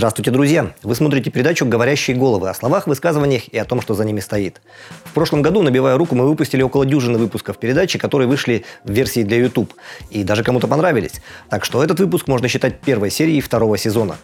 [0.00, 0.72] Здравствуйте, друзья!
[0.82, 4.62] Вы смотрите передачу «Говорящие головы» о словах, высказываниях и о том, что за ними стоит.
[5.04, 9.24] В прошлом году, набивая руку, мы выпустили около дюжины выпусков передачи, которые вышли в версии
[9.24, 9.74] для YouTube.
[10.08, 11.20] И даже кому-то понравились.
[11.50, 14.16] Так что этот выпуск можно считать первой серией второго сезона.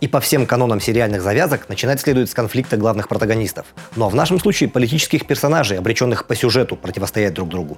[0.00, 3.66] И по всем канонам сериальных завязок начинать следует с конфликта главных протагонистов.
[3.96, 7.76] Но ну а в нашем случае политических персонажей, обреченных по сюжету противостоять друг другу.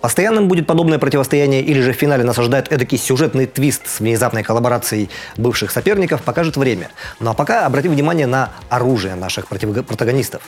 [0.00, 4.44] Постоянным будет подобное противостояние или же в финале нас ожидает эдакий сюжетный твист с внезапной
[4.44, 6.90] коллаборацией бывших соперников, покажет время.
[7.18, 10.42] Ну а пока обратим внимание на оружие наших протагонистов.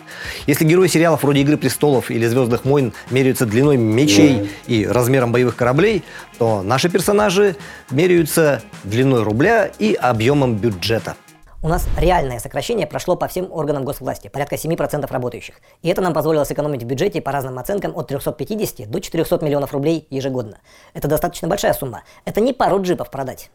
[0.47, 5.57] Если герои сериалов вроде «Игры престолов» или «Звездных войн» меряются длиной мечей и размером боевых
[5.57, 6.05] кораблей,
[6.39, 7.57] то наши персонажи
[7.91, 11.17] меряются длиной рубля и объемом бюджета.
[11.62, 15.56] У нас реальное сокращение прошло по всем органам госвласти, порядка 7% работающих.
[15.83, 19.75] И это нам позволило сэкономить в бюджете по разным оценкам от 350 до 400 миллионов
[19.75, 20.61] рублей ежегодно.
[20.94, 22.02] Это достаточно большая сумма.
[22.25, 23.50] Это не пару джипов продать.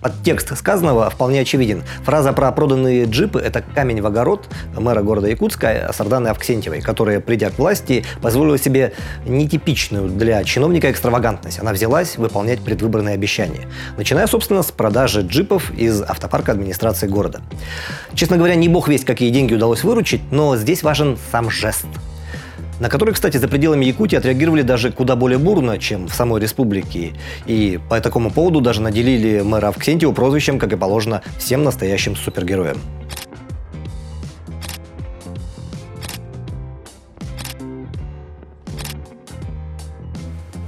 [0.00, 1.82] Подтекст сказанного вполне очевиден.
[2.04, 7.50] Фраза про проданные джипы– это камень в огород мэра города Якутска Сарданы Авксентьевой, которая, придя
[7.50, 8.92] к власти, позволила себе
[9.24, 11.58] нетипичную для чиновника экстравагантность.
[11.58, 13.68] Она взялась выполнять предвыборные обещания.
[13.96, 17.40] Начиная, собственно, с продажи джипов из автопарка администрации города.
[18.14, 21.86] Честно говоря, не бог весть, какие деньги удалось выручить, но здесь важен сам жест–
[22.80, 27.12] на который, кстати, за пределами Якутии отреагировали даже куда более бурно, чем в самой республике.
[27.46, 32.78] И по такому поводу даже наделили мэра Авксентьева прозвищем, как и положено, всем настоящим супергероям.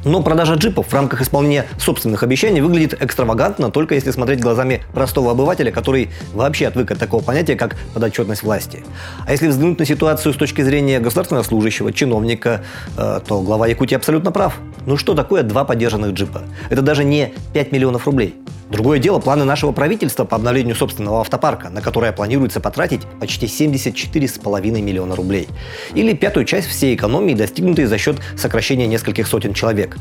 [0.08, 5.32] Но продажа джипов в рамках исполнения собственных обещаний выглядит экстравагантно, только если смотреть глазами простого
[5.32, 8.82] обывателя, который вообще отвык от такого понятия, как подотчетность власти.
[9.26, 12.62] А если взглянуть на ситуацию с точки зрения государственного служащего, чиновника,
[12.96, 14.58] э, то глава Якутии абсолютно прав.
[14.86, 16.40] Ну что такое два поддержанных джипа?
[16.70, 18.34] Это даже не 5 миллионов рублей.
[18.70, 24.82] Другое дело планы нашего правительства по обновлению собственного автопарка, на которое планируется потратить почти 74,5
[24.82, 25.48] миллиона рублей.
[25.94, 29.96] Или пятую часть всей экономии, достигнутой за счет сокращения нескольких сотен человек.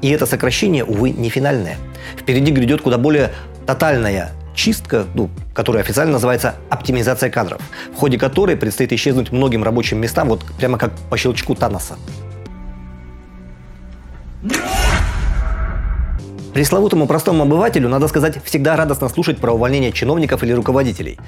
[0.00, 1.76] И это сокращение, увы, не финальное.
[2.16, 3.32] Впереди грядет куда более
[3.66, 7.60] тотальная чистка, ну, которая официально называется оптимизация кадров,
[7.92, 11.96] в ходе которой предстоит исчезнуть многим рабочим местам, вот прямо как по щелчку Таноса.
[16.54, 21.18] Пресловутому простому обывателю, надо сказать, всегда радостно слушать про увольнение чиновников или руководителей.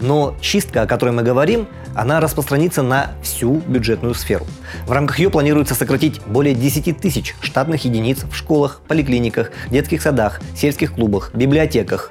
[0.00, 4.44] Но чистка, о которой мы говорим, она распространится на всю бюджетную сферу.
[4.88, 10.40] В рамках ее планируется сократить более 10 тысяч штатных единиц в школах, поликлиниках, детских садах,
[10.56, 12.10] сельских клубах, библиотеках,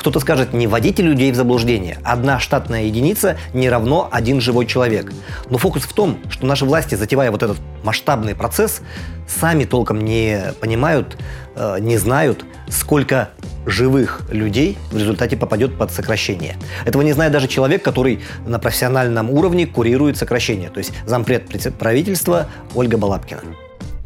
[0.00, 1.98] кто-то скажет, не вводите людей в заблуждение.
[2.02, 5.12] Одна штатная единица не равно один живой человек.
[5.50, 8.80] Но фокус в том, что наши власти, затевая вот этот масштабный процесс,
[9.28, 11.18] сами толком не понимают,
[11.54, 13.28] э, не знают, сколько
[13.66, 16.56] живых людей в результате попадет под сокращение.
[16.86, 21.46] Этого не знает даже человек, который на профессиональном уровне курирует сокращение, то есть зампред
[21.78, 23.42] правительства Ольга Балабкина.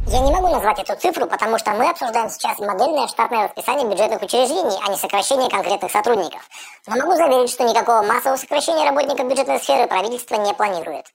[0.06, 4.20] Я не могу назвать эту цифру, потому что мы обсуждаем сейчас модельное штатное расписание бюджетных
[4.20, 6.42] учреждений, а не сокращение конкретных сотрудников.
[6.86, 11.06] Но могу заверить, что никакого массового сокращения работников бюджетной сферы правительство не планирует.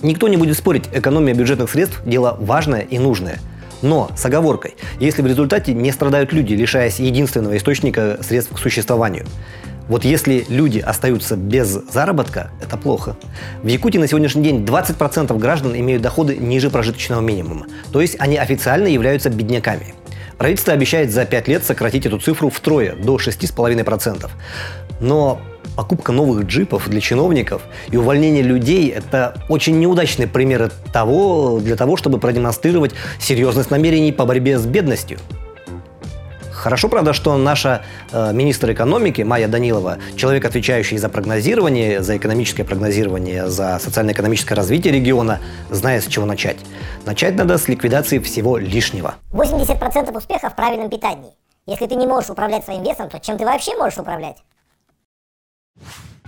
[0.00, 3.38] Никто не будет спорить, экономия бюджетных средств– дело важное и нужное.
[3.82, 9.26] Но с оговоркой, если в результате не страдают люди, лишаясь единственного источника средств к существованию.
[9.88, 13.16] Вот если люди остаются без заработка, это плохо.
[13.62, 17.66] В Якутии на сегодняшний день 20% граждан имеют доходы ниже прожиточного минимума.
[17.92, 19.94] То есть они официально являются бедняками.
[20.38, 24.28] Правительство обещает за 5 лет сократить эту цифру втрое, до 6,5%.
[25.00, 25.40] Но
[25.76, 31.96] покупка новых джипов для чиновников и увольнение людей– это очень неудачные примеры того, для того,
[31.96, 35.18] чтобы продемонстрировать серьезность намерений по борьбе с бедностью.
[36.62, 37.82] Хорошо, правда, что наша
[38.12, 44.94] э, министр экономики Майя Данилова, человек, отвечающий за прогнозирование, за экономическое прогнозирование, за социально-экономическое развитие
[44.94, 46.58] региона, знает, с чего начать.
[47.04, 49.16] Начать надо с ликвидации всего лишнего.
[49.32, 51.32] 80% успеха в правильном питании.
[51.66, 54.36] Если ты не можешь управлять своим весом, то чем ты вообще можешь управлять?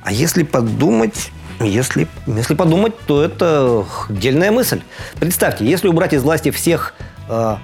[0.03, 1.31] А если подумать,
[1.61, 4.83] если, если подумать, то это дельная мысль.
[5.21, 6.97] Представьте, если убрать из власти всех
[7.29, 7.57] э,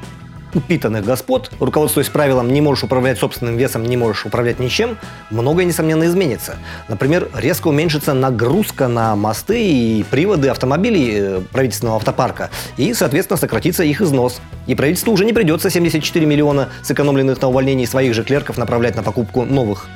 [0.55, 4.99] упитанных господ, руководствуясь правилом «не можешь управлять собственным весом, не можешь управлять ничем»,
[5.31, 6.57] многое, несомненно, изменится.
[6.89, 13.85] Например, резко уменьшится нагрузка на мосты и приводы автомобилей э, правительственного автопарка, и, соответственно, сократится
[13.85, 14.41] их износ.
[14.67, 19.03] И правительству уже не придется 74 миллиона сэкономленных на увольнении своих же клерков направлять на
[19.03, 19.89] покупку новых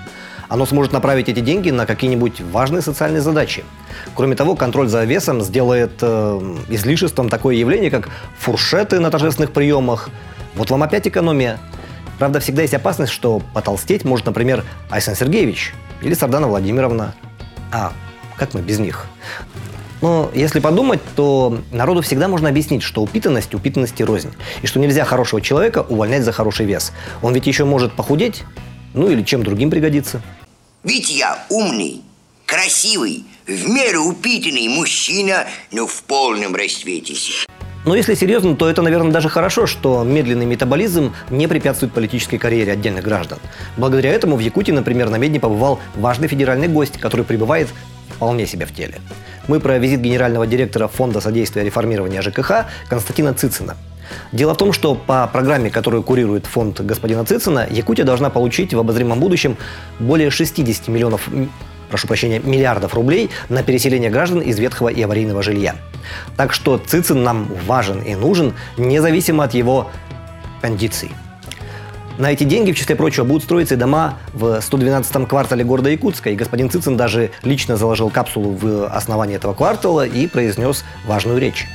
[0.49, 3.65] оно сможет направить эти деньги на какие-нибудь важные социальные задачи.
[4.15, 8.09] Кроме того, контроль за весом сделает э, излишеством такое явление, как
[8.39, 10.11] фуршеты на торжественных приемах,
[10.57, 11.59] Вот вам опять экономия.
[12.19, 17.15] Правда, всегда есть опасность, что потолстеть может, например, Айсан Сергеевич или Сардана Владимировна.
[17.73, 17.93] А
[18.37, 19.07] как мы без них?
[20.01, 24.33] Но если подумать, то народу всегда можно объяснить, что упитанность упитанности рознь.
[24.63, 26.93] И что нельзя хорошего человека увольнять за хороший вес.
[27.23, 28.45] Он ведь еще может похудеть,
[28.93, 30.21] ну или чем другим пригодится.
[30.83, 32.03] Ведь я умный,
[32.45, 37.47] красивый, в меру упитанный мужчина, но в полном расцвете сил.
[37.85, 42.73] Но если серьезно, то это, наверное, даже хорошо, что медленный метаболизм не препятствует политической карьере
[42.73, 43.39] отдельных граждан.
[43.77, 47.69] Благодаря этому в Якутии, например, на Медне побывал важный федеральный гость, который пребывает
[48.09, 49.01] вполне себе в теле.
[49.49, 53.77] Мы про визит генерального директора Фонда содействия реформирования ЖКХ Константина Цицина.
[54.33, 58.79] Дело в том, что по программе, которую курирует фонд господина Цицина, Якутия должна получить в
[58.79, 59.57] обозримом будущем
[59.99, 61.29] более 60 миллионов
[61.89, 65.77] прошу прощения, миллиардов рублей на переселение граждан из ветхого и аварийного жилья.
[66.37, 69.91] Так что Цицин нам важен и нужен, независимо от его
[70.61, 71.11] кондиций.
[72.17, 76.31] На эти деньги, в числе прочего, будут строиться и дома в 112-м квартале города Якутска.
[76.31, 81.67] И господин Цицин даже лично заложил капсулу в основании этого квартала и произнес важную речь.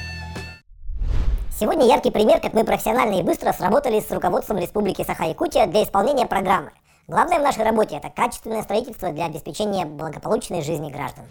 [1.60, 6.26] Сегодня яркий пример, как мы профессионально и быстро сработали с руководством Республики Саха-Якутия для исполнения
[6.26, 6.72] программы.
[7.10, 11.26] Главное в нашей работе– это качественное строительство для обеспечения благополучной жизни граждан.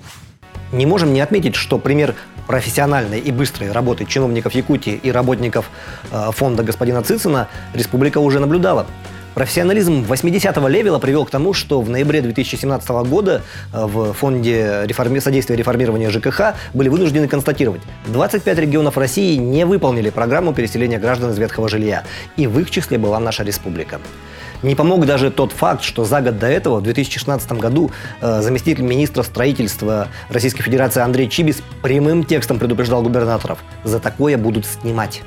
[0.72, 2.16] Не можем не отметить, что пример
[2.48, 5.70] профессиональной и быстрой работы чиновников Якутии и работников
[6.10, 8.86] э, фонда господина Цицина республика уже наблюдала.
[9.34, 13.42] Профессионализм 80-го левела привел к тому, что в ноябре 2017 года
[13.72, 15.20] э, в Фонде реформи...
[15.20, 21.38] содействия реформирования ЖКХ были вынуждены констатировать, 25 регионов России не выполнили программу переселения граждан из
[21.38, 22.02] ветхого жилья,
[22.36, 24.00] и в их числе была наша республика.
[24.62, 28.82] Не помог даже тот факт, что за год до этого, в 2016 году, э, заместитель
[28.82, 35.22] министра строительства Российской Федерации Андрей Чибис прямым текстом предупреждал губернаторов, за такое будут снимать.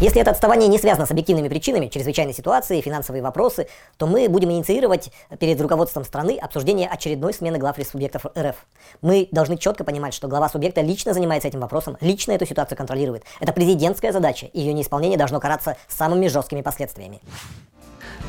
[0.00, 3.66] Если это отставание не связано с объективными причинами, чрезвычайной ситуации, финансовые вопросы,
[3.96, 8.54] то мы будем инициировать перед руководством страны обсуждение очередной смены глав субъектов РФ.
[9.02, 13.24] Мы должны четко понимать, что глава субъекта лично занимается этим вопросом, лично эту ситуацию контролирует.
[13.40, 17.20] Это президентская задача, и ее неисполнение должно караться самыми жесткими последствиями.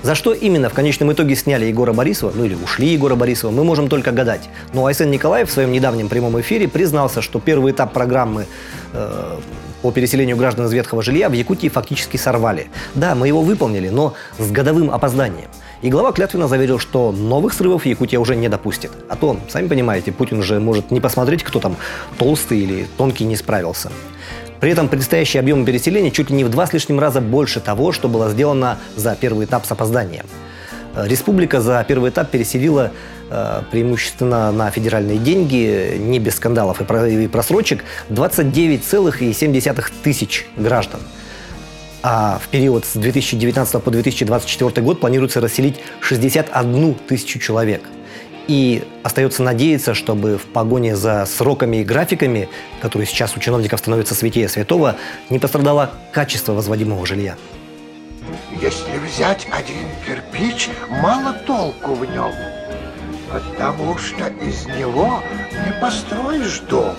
[0.02, 3.66] За что именно в конечном итоге сняли Егора Борисова, ну или ушли Егора Борисова, мы
[3.66, 4.50] можем только гадать.
[4.74, 8.46] Но Айсен Николаев в своем недавнем прямом эфире признался, что первый этап программы
[8.94, 9.38] э,
[9.82, 12.68] по переселению граждан из ветхого жилья в Якутии фактически сорвали.
[12.96, 15.50] Да, мы его выполнили, но с годовым опозданием.
[15.82, 18.92] И глава клятвенно заверил, что новых срывов Якутия уже не допустит.
[19.10, 21.76] А то, сами понимаете, Путин же может не посмотреть, кто там
[22.18, 23.90] толстый или тонкий не справился.
[24.60, 27.92] При этом предстоящий объем переселения чуть ли не в два с лишним раза больше того,
[27.92, 30.26] что было сделано за первый этап с опозданием.
[30.96, 32.92] Э, республика за первый этап переселила
[33.30, 41.00] э, преимущественно на федеральные деньги, не без скандалов и просрочек, 29,7 тысяч граждан.
[42.02, 47.82] А в период с 2019 по 2024 год планируется расселить 61 тысячу человек–
[48.50, 52.50] и остается надеяться, чтобы в погоне за сроками и графиками,
[52.82, 54.96] которые сейчас у чиновников становятся святее святого,
[55.30, 57.36] не пострадало качество возводимого жилья.
[58.60, 62.32] Если взять один кирпич, мало толку в нем,
[63.32, 66.96] потому что из него не построишь дом.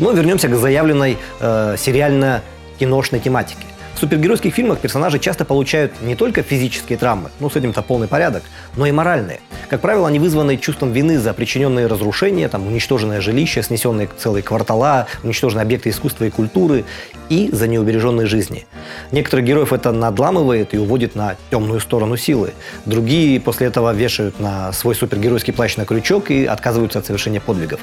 [0.00, 3.66] Но вернемся к заявленной э, сериально-киношной тематике.
[3.94, 8.42] В супергеройских фильмах персонажи часто получают не только физические травмы, ну с этим-то полный порядок,
[8.74, 9.40] но и моральные.
[9.70, 15.06] Как правило, они вызваны чувством вины за причиненные разрушения, там, уничтоженное жилище, снесенные целые квартала,
[15.22, 16.84] уничтоженные объекты искусства и культуры
[17.28, 18.66] и за неубереженные жизни.
[19.12, 22.52] Некоторых героев это надламывает и уводит на темную сторону силы.
[22.84, 27.78] Другие после этого вешают на свой супергеройский плащ на крючок и отказываются от совершения подвигов.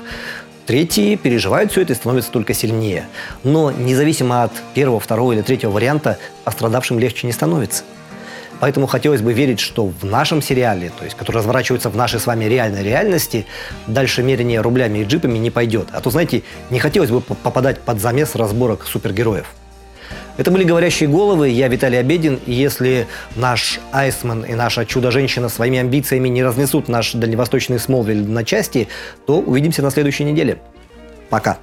[0.65, 3.07] Третьи переживают все это и становятся только сильнее.
[3.45, 7.85] Но независимо от первого, второго или третьего варианта, пострадавшим легче не становится.
[8.59, 12.25] Поэтому хотелось бы верить, что в нашем сериале, то есть который разворачивается в нашей с
[12.25, 13.45] вами реальной реальности,
[13.85, 15.87] дальше мерение рублями и джипами не пойдет.
[15.91, 19.47] А то, знаете, не хотелось бы попадать под замес разборок супергероев.
[20.37, 21.49] Это были «Говорящие головы».
[21.49, 22.39] Я Виталий Обедин.
[22.45, 28.45] И если наш Айсман и наша чудо-женщина своими амбициями не разнесут наш дальневосточный Смолвиль на
[28.45, 28.87] части,
[29.25, 30.59] то увидимся на следующей неделе.
[31.29, 31.57] Пока.